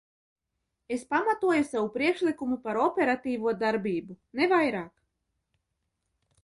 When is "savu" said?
1.67-1.91